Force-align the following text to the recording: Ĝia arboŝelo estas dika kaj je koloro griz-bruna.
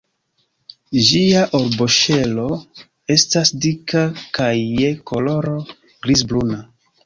Ĝia 1.09 1.43
arboŝelo 1.59 2.47
estas 3.17 3.53
dika 3.69 4.03
kaj 4.41 4.51
je 4.63 4.91
koloro 5.15 5.57
griz-bruna. 5.85 6.63